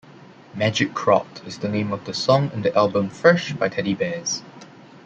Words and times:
"Magic 0.55 0.95
Kraut" 0.95 1.43
is 1.45 1.59
the 1.59 1.69
name 1.69 1.91
of 1.93 2.07
a 2.09 2.13
song 2.15 2.49
in 2.55 2.63
the 2.63 2.75
album 2.75 3.07
"Fresh" 3.07 3.53
by 3.53 3.69
Teddybears. 3.69 4.41